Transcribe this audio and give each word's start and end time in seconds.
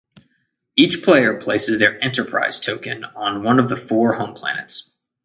Each 0.75 1.03
player 1.03 1.35
places 1.35 1.77
their 1.77 2.03
"Enterprise" 2.03 2.59
token 2.59 3.03
on 3.15 3.43
one 3.43 3.59
of 3.59 3.69
the 3.69 3.75
four 3.75 4.13
home 4.15 4.33
planets. 4.33 4.93